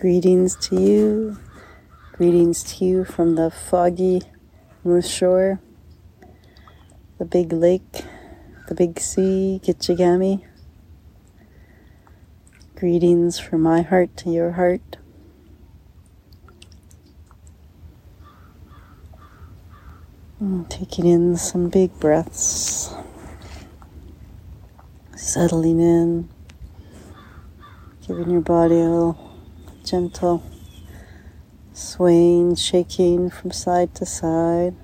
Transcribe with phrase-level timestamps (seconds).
[0.00, 1.36] Greetings to you.
[2.12, 4.22] Greetings to you from the foggy
[4.82, 5.60] North Shore,
[7.18, 8.06] the big lake,
[8.68, 10.42] the big sea, Gitchigami.
[12.76, 14.96] Greetings from my heart to your heart.
[20.70, 22.94] Taking in some big breaths,
[25.14, 26.30] settling in,
[28.06, 29.29] giving your body a little
[29.90, 30.40] gentle
[31.72, 34.76] swaying, shaking from side to side.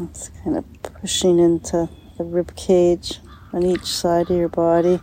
[0.00, 0.64] It's kind of
[1.00, 3.18] pushing into the rib cage
[3.52, 5.00] on each side of your body.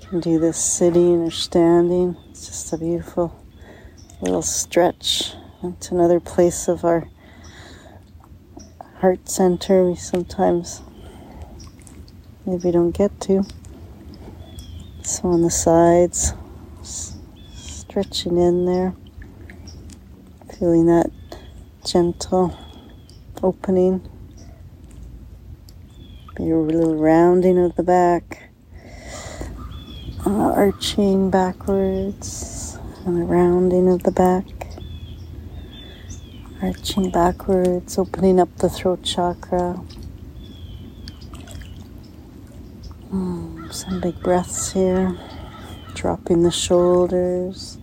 [0.00, 2.16] You can do this sitting or standing.
[2.30, 3.40] It's just a beautiful
[4.20, 7.08] little stretch into another place of our
[8.98, 10.82] heart center we sometimes
[12.44, 13.44] maybe don't get to.
[15.06, 16.34] So on the sides,
[16.82, 18.92] stretching in there,
[20.58, 21.12] feeling that
[21.84, 22.58] gentle
[23.40, 24.04] opening,
[26.36, 28.50] a little rounding of the back,
[30.26, 34.44] uh, arching backwards, and a rounding of the back,
[36.60, 39.80] arching backwards, opening up the throat chakra.
[43.12, 45.16] Mm, some big breaths here.
[45.94, 47.78] Dropping the shoulders.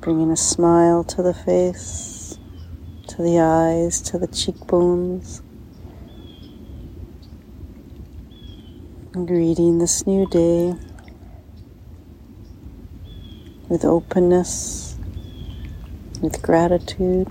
[0.00, 2.38] Bringing a smile to the face,
[3.08, 5.42] to the eyes, to the cheekbones.
[9.12, 10.74] Greeting this new day
[13.68, 14.96] with openness,
[16.20, 17.28] with gratitude,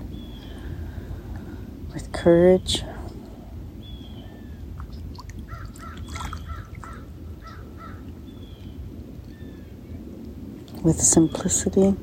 [1.92, 2.82] with courage.
[10.86, 11.96] With simplicity.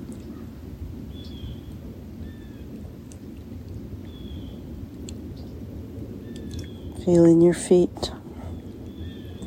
[7.06, 8.12] Feeling your feet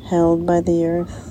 [0.09, 1.23] held by the earth.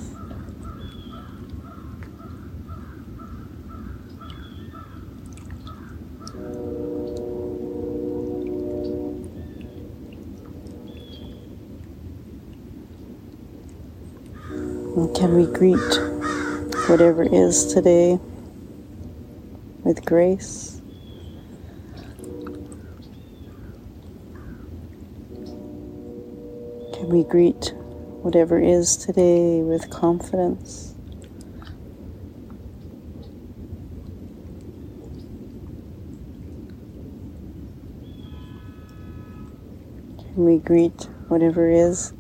[14.95, 16.06] And can we greet
[16.89, 18.17] whatever is today
[19.83, 20.81] with grace.
[26.95, 27.75] Can we greet
[28.23, 30.95] whatever is today with confidence?
[40.19, 42.13] Can we greet whatever is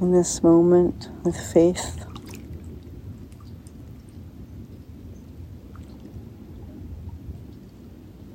[0.00, 1.99] in this moment with faith?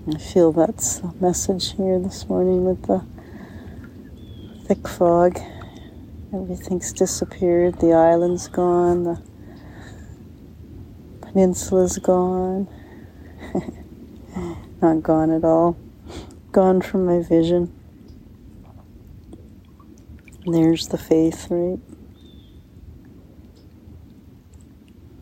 [0.07, 3.03] I feel that's the message here this morning with the
[4.67, 5.39] thick fog.
[6.31, 7.79] Everything's disappeared.
[7.79, 9.03] The island's gone.
[9.05, 9.21] The
[11.21, 12.67] peninsula's gone.
[14.81, 15.75] Not gone at all.
[16.51, 17.73] Gone from my vision.
[20.45, 21.79] There's the faith, right?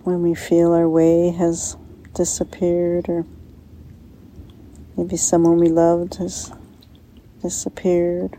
[0.03, 1.77] When we feel our way has
[2.13, 3.25] disappeared or
[4.95, 6.51] Maybe someone we loved has
[7.41, 8.37] disappeared.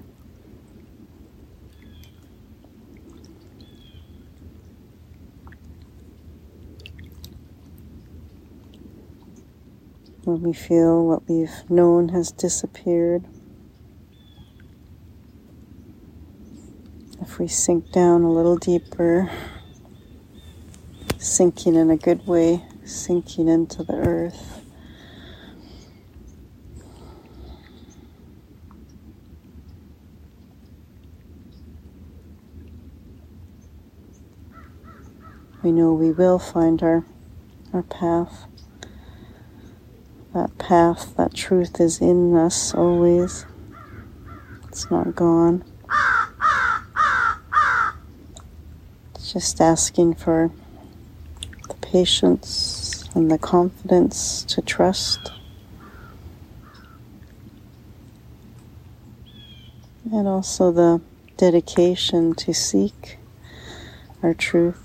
[10.23, 13.25] When we feel what we've known has disappeared.
[17.21, 19.29] If we sink down a little deeper,
[21.19, 24.64] sinking in a good way, sinking into the earth.
[35.65, 37.07] We know we will find our,
[37.73, 38.45] our path.
[40.35, 43.47] That path, that truth is in us always.
[44.69, 45.65] It's not gone.
[49.15, 50.51] It's just asking for
[51.69, 55.33] the patience and the confidence to trust.
[60.13, 61.01] And also the
[61.39, 63.17] dedication to seek
[64.23, 64.84] our truth.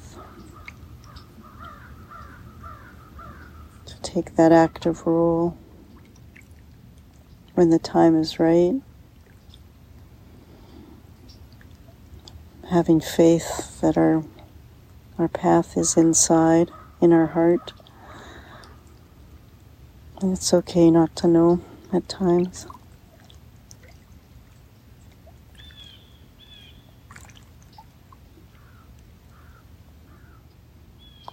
[4.02, 5.58] Take that active role
[7.56, 8.82] when the time is right.
[12.70, 14.24] Having faith that our
[15.20, 17.74] Our path is inside, in our heart.
[20.22, 21.60] And it's okay not to know
[21.92, 22.68] at times.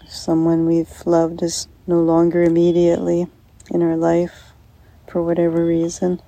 [0.08, 3.26] someone we've loved is no longer immediately
[3.70, 4.52] in our life
[5.06, 6.20] for whatever reason,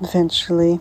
[0.00, 0.80] eventually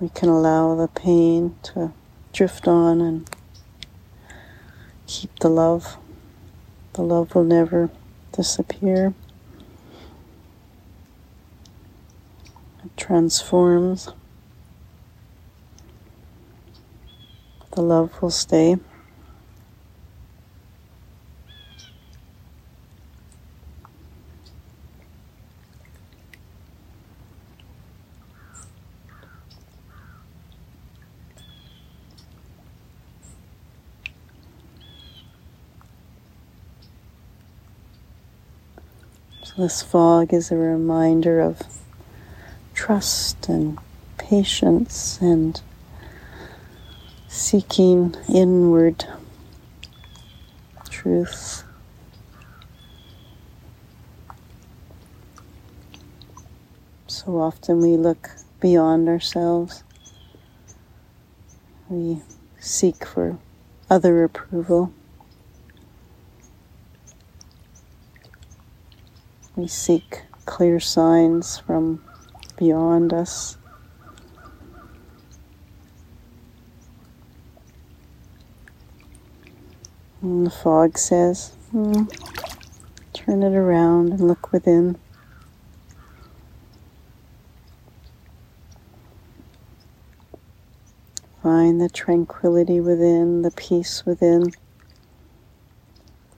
[0.00, 1.92] we can allow the pain to
[2.32, 3.30] drift on and
[5.06, 5.96] keep the love.
[6.94, 7.88] The love will never
[8.32, 9.14] disappear.
[12.84, 14.10] It transforms.
[17.72, 18.76] The love will stay.
[39.42, 41.62] So this fog is a reminder of
[42.74, 43.78] trust and
[44.18, 45.60] patience and
[47.32, 49.06] seeking inward
[50.90, 51.64] truth.
[57.06, 58.28] So often we look
[58.60, 59.82] beyond ourselves.
[61.88, 62.20] We
[62.58, 63.38] seek for
[63.88, 64.92] other approval.
[69.56, 72.04] We seek clear signs from
[72.58, 73.56] beyond us.
[80.22, 82.04] And the fog says, hmm,
[83.12, 84.96] turn it around and look within.
[91.42, 94.52] Find the tranquility within, the peace within,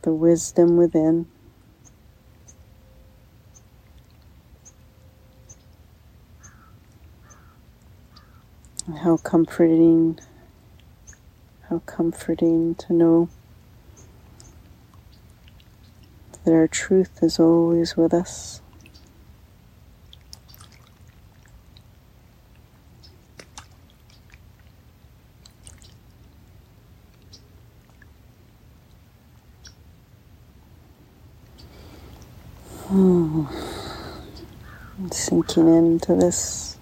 [0.00, 1.26] the wisdom within.
[9.02, 10.18] how comforting,
[11.68, 13.28] how comforting to know
[16.44, 18.60] that our truth is always with us.
[32.88, 33.46] Hmm.
[35.10, 36.73] Sinking into this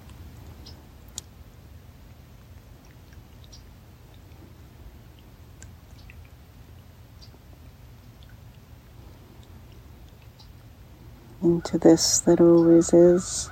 [11.42, 13.50] into this that always is.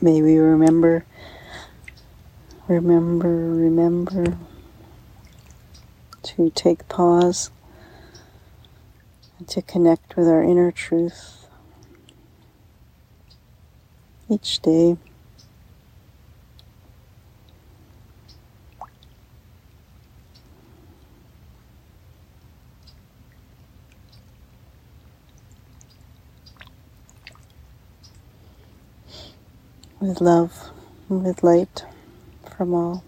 [0.00, 1.04] May we remember,
[2.68, 4.38] remember, remember
[6.22, 7.50] to take pause
[9.38, 11.37] and to connect with our inner truth
[14.30, 14.96] each day.
[30.00, 30.70] With love,
[31.08, 31.84] with light
[32.56, 33.04] from all.